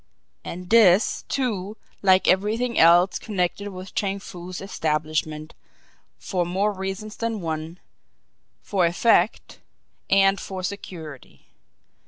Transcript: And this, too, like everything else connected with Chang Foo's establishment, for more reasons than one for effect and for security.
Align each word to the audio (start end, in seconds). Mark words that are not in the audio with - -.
And 0.43 0.71
this, 0.71 1.25
too, 1.29 1.77
like 2.01 2.27
everything 2.27 2.79
else 2.79 3.19
connected 3.19 3.67
with 3.67 3.93
Chang 3.93 4.17
Foo's 4.17 4.59
establishment, 4.59 5.53
for 6.17 6.43
more 6.43 6.71
reasons 6.73 7.15
than 7.15 7.39
one 7.39 7.79
for 8.63 8.87
effect 8.87 9.59
and 10.09 10.39
for 10.39 10.63
security. 10.63 11.45